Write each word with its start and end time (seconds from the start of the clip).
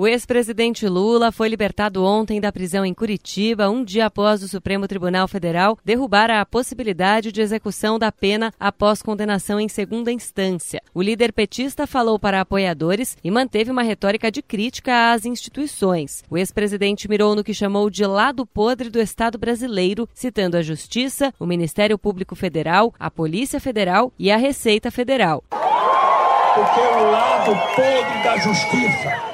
O 0.00 0.08
ex-presidente 0.08 0.88
Lula 0.88 1.30
foi 1.30 1.46
libertado 1.46 2.02
ontem 2.02 2.40
da 2.40 2.50
prisão 2.50 2.86
em 2.86 2.94
Curitiba, 2.94 3.68
um 3.68 3.84
dia 3.84 4.06
após 4.06 4.42
o 4.42 4.48
Supremo 4.48 4.88
Tribunal 4.88 5.28
Federal 5.28 5.76
derrubar 5.84 6.30
a 6.30 6.46
possibilidade 6.46 7.30
de 7.30 7.42
execução 7.42 7.98
da 7.98 8.10
pena 8.10 8.50
após 8.58 9.02
condenação 9.02 9.60
em 9.60 9.68
segunda 9.68 10.10
instância. 10.10 10.80
O 10.94 11.02
líder 11.02 11.34
petista 11.34 11.86
falou 11.86 12.18
para 12.18 12.40
apoiadores 12.40 13.14
e 13.22 13.30
manteve 13.30 13.70
uma 13.70 13.82
retórica 13.82 14.32
de 14.32 14.40
crítica 14.40 15.12
às 15.12 15.26
instituições. 15.26 16.24
O 16.30 16.38
ex-presidente 16.38 17.06
mirou 17.06 17.34
no 17.34 17.44
que 17.44 17.52
chamou 17.52 17.90
de 17.90 18.06
lado 18.06 18.46
podre 18.46 18.88
do 18.88 18.98
Estado 18.98 19.36
brasileiro, 19.36 20.08
citando 20.14 20.56
a 20.56 20.62
Justiça, 20.62 21.30
o 21.38 21.44
Ministério 21.44 21.98
Público 21.98 22.34
Federal, 22.34 22.94
a 22.98 23.10
Polícia 23.10 23.60
Federal 23.60 24.10
e 24.18 24.30
a 24.30 24.38
Receita 24.38 24.90
Federal. 24.90 25.44
Porque 25.50 26.80
o 26.80 27.10
lado 27.10 27.52
podre 27.76 28.24
da 28.24 28.38
Justiça 28.38 29.29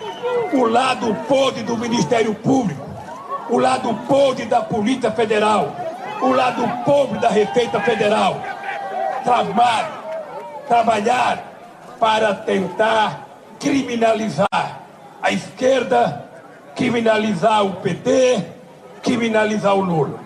o 0.53 0.67
lado 0.67 1.15
podre 1.29 1.63
do 1.63 1.77
Ministério 1.77 2.35
Público, 2.35 2.87
o 3.51 3.59
lado 3.59 3.93
podre 4.07 4.47
da 4.47 4.61
Polícia 4.61 5.11
Federal, 5.11 5.75
o 6.21 6.29
lado 6.31 6.63
podre 6.85 7.19
da 7.19 7.29
Receita 7.29 7.81
Federal. 7.81 8.41
Tramar, 9.25 10.65
trabalhar 10.69 11.43
para 11.99 12.35
tentar 12.35 13.27
criminalizar 13.59 14.81
a 15.23 15.33
esquerda, 15.33 16.25
criminalizar 16.75 17.65
o 17.65 17.73
PT, 17.77 18.45
criminalizar 19.03 19.75
o 19.75 19.81
Lula. 19.81 20.21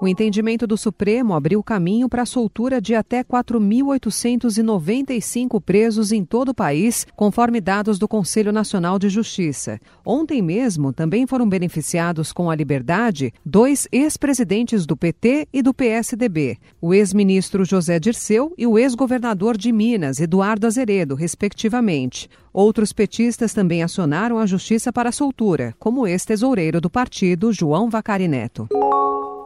O 0.00 0.08
entendimento 0.08 0.66
do 0.66 0.76
Supremo 0.76 1.34
abriu 1.34 1.62
caminho 1.62 2.08
para 2.08 2.22
a 2.22 2.26
soltura 2.26 2.80
de 2.80 2.94
até 2.94 3.22
4.895 3.22 5.62
presos 5.62 6.10
em 6.12 6.24
todo 6.24 6.48
o 6.50 6.54
país, 6.54 7.06
conforme 7.16 7.60
dados 7.60 7.98
do 7.98 8.08
Conselho 8.08 8.52
Nacional 8.52 8.98
de 8.98 9.08
Justiça. 9.08 9.80
Ontem 10.04 10.42
mesmo 10.42 10.92
também 10.92 11.26
foram 11.26 11.48
beneficiados 11.48 12.32
com 12.32 12.50
a 12.50 12.54
liberdade 12.54 13.32
dois 13.44 13.88
ex-presidentes 13.92 14.84
do 14.84 14.96
PT 14.96 15.46
e 15.52 15.62
do 15.62 15.72
PSDB, 15.72 16.58
o 16.80 16.92
ex-ministro 16.92 17.64
José 17.64 18.00
Dirceu 18.00 18.52
e 18.58 18.66
o 18.66 18.76
ex-governador 18.76 19.56
de 19.56 19.70
Minas, 19.72 20.18
Eduardo 20.20 20.66
Azeredo, 20.66 21.14
respectivamente. 21.14 22.28
Outros 22.52 22.92
petistas 22.92 23.54
também 23.54 23.82
acionaram 23.82 24.38
a 24.38 24.46
justiça 24.46 24.92
para 24.92 25.08
a 25.08 25.12
soltura, 25.12 25.74
como 25.78 26.06
ex-tesoureiro 26.06 26.78
do 26.80 26.90
partido, 26.90 27.52
João 27.52 27.88
Vacari 27.88 28.28
Neto. 28.28 28.68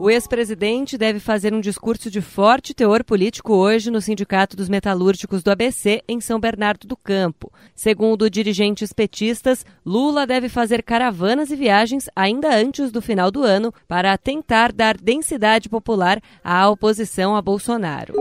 O 0.01 0.09
ex-presidente 0.09 0.97
deve 0.97 1.19
fazer 1.19 1.53
um 1.53 1.61
discurso 1.61 2.09
de 2.09 2.21
forte 2.21 2.73
teor 2.73 3.03
político 3.03 3.53
hoje 3.53 3.91
no 3.91 4.01
Sindicato 4.01 4.57
dos 4.57 4.69
Metalúrgicos 4.69 5.43
do 5.43 5.51
ABC, 5.51 6.05
em 6.07 6.21
São 6.21 6.39
Bernardo 6.39 6.87
do 6.87 6.97
Campo. 6.97 7.53
Segundo 7.75 8.31
dirigentes 8.31 8.93
petistas, 8.93 9.67
Lula 9.85 10.25
deve 10.25 10.49
fazer 10.49 10.85
caravanas 10.85 11.51
e 11.51 11.57
viagens 11.57 12.09
ainda 12.15 12.55
antes 12.55 12.93
do 12.93 13.03
final 13.03 13.29
do 13.29 13.43
ano 13.43 13.75
para 13.89 14.17
tentar 14.17 14.73
dar 14.73 14.97
densidade 14.97 15.69
popular 15.69 16.21
à 16.45 16.71
oposição 16.71 17.35
a 17.35 17.43
Bolsonaro. 17.43 18.15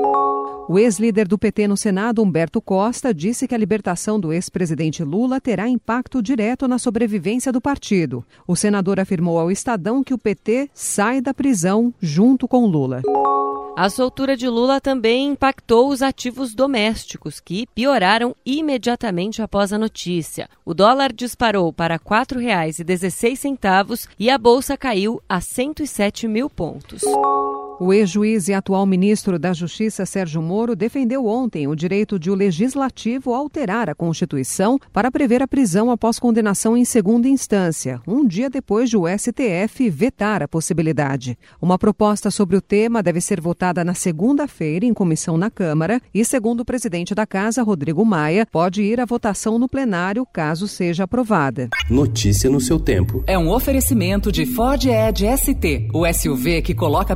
O 0.70 0.78
ex-líder 0.78 1.30
do 1.30 1.38
PT 1.38 1.66
no 1.66 1.78
Senado, 1.78 2.22
Humberto 2.22 2.62
Costa, 2.62 3.14
disse 3.14 3.48
que 3.48 3.56
a 3.56 3.58
libertação 3.58 4.20
do 4.20 4.34
ex-presidente 4.34 5.02
Lula 5.02 5.40
terá 5.40 5.70
impacto 5.70 6.22
direto 6.22 6.68
na 6.68 6.78
sobrevivência 6.78 7.54
do 7.54 7.62
partido. 7.62 8.26
O 8.46 8.54
senador 8.54 9.00
afirmou 9.00 9.40
ao 9.40 9.50
Estadão 9.50 10.04
que 10.04 10.14
o 10.14 10.18
PT 10.18 10.70
sai 10.74 11.22
da 11.22 11.34
prisão 11.34 11.94
junto 12.02 12.50
com 12.50 12.66
Lula. 12.66 13.02
A 13.78 13.90
soltura 13.90 14.36
de 14.36 14.50
Lula 14.50 14.82
também 14.82 15.30
impactou 15.30 15.88
os 15.88 16.02
ativos 16.02 16.54
domésticos, 16.54 17.40
que 17.40 17.66
pioraram 17.74 18.36
imediatamente 18.46 19.42
após 19.42 19.72
a 19.72 19.78
notícia. 19.78 20.50
O 20.66 20.74
dólar 20.74 21.14
disparou 21.14 21.72
para 21.72 21.94
R$ 21.94 22.02
4,16 22.02 24.10
e 24.20 24.30
a 24.30 24.38
bolsa 24.38 24.76
caiu 24.76 25.22
a 25.30 25.40
107 25.40 26.28
mil 26.28 26.50
pontos. 26.50 27.04
O 27.80 27.94
ex-juiz 27.94 28.48
e 28.48 28.56
atual 28.56 28.88
ministro 28.88 29.38
da 29.38 29.54
Justiça, 29.54 30.04
Sérgio 30.04 30.42
Moro, 30.42 30.76
defendeu 30.76 31.28
ontem 31.28 31.68
o 31.68 31.76
direito 31.76 32.18
de 32.18 32.32
o 32.32 32.34
legislativo 32.34 33.36
alterar 33.36 33.88
a 33.88 33.94
Constituição 33.94 34.80
para 34.92 35.12
prever 35.12 35.44
a 35.44 35.48
prisão 35.48 35.92
após 35.92 36.18
condenação 36.18 36.76
em 36.76 36.84
segunda 36.84 37.28
instância, 37.28 38.02
um 38.08 38.26
dia 38.26 38.50
depois 38.50 38.90
de 38.90 38.98
o 38.98 39.04
STF 39.08 39.92
vetar 39.92 40.42
a 40.42 40.48
possibilidade. 40.48 41.38
Uma 41.62 41.78
proposta 41.78 42.32
sobre 42.32 42.58
o 42.58 42.62
tema 42.62 43.04
deve 43.04 43.22
ser 43.22 43.40
votada 43.40 43.84
na 43.84 43.94
segunda-feira 43.94 44.84
em 44.84 44.94
comissão 44.94 45.38
na 45.38 45.52
Câmara 45.52 46.02
e, 46.12 46.26
segundo 46.26 46.62
o 46.62 46.66
presidente 46.66 47.14
da 47.14 47.28
Casa, 47.28 47.62
Rodrigo 47.62 48.04
Maia, 48.04 48.48
pode 48.52 48.82
ir 48.82 49.00
à 49.00 49.06
votação 49.06 49.60
no 49.60 49.70
plenário 49.70 50.26
caso 50.26 50.68
seja 50.68 51.04
aprovada. 51.04 51.70
Notícia 51.88 52.50
no 52.50 52.60
seu 52.60 52.80
tempo. 52.80 53.24
É 53.28 53.38
um 53.38 53.52
oferecimento 53.52 54.32
de 54.32 54.48
Ford 54.48 54.84
Edge 54.84 55.28
ST, 55.38 55.90
o 55.94 56.12
SUV 56.12 56.64
que 56.64 56.74
coloca 56.74 57.16